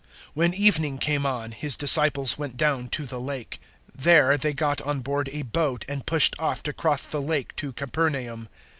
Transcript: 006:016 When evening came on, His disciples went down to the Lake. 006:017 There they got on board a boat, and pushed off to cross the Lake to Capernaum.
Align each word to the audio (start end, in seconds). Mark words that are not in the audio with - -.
006:016 0.29 0.29
When 0.33 0.53
evening 0.55 0.97
came 0.97 1.25
on, 1.27 1.51
His 1.51 1.77
disciples 1.77 2.35
went 2.35 2.57
down 2.57 2.89
to 2.89 3.05
the 3.05 3.19
Lake. 3.19 3.59
006:017 3.95 4.01
There 4.03 4.35
they 4.35 4.53
got 4.53 4.81
on 4.81 5.01
board 5.01 5.29
a 5.29 5.43
boat, 5.43 5.85
and 5.87 6.03
pushed 6.07 6.33
off 6.39 6.63
to 6.63 6.73
cross 6.73 7.03
the 7.03 7.21
Lake 7.21 7.55
to 7.57 7.71
Capernaum. 7.71 8.49